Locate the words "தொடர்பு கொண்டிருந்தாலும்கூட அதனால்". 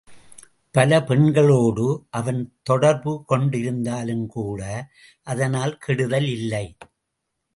2.63-5.77